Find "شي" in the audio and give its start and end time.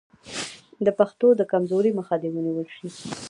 2.75-2.87